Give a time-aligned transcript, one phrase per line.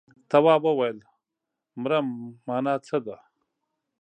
[0.29, 0.97] تواب وويل:
[1.81, 2.07] مرم
[2.47, 3.17] مانا څه ده.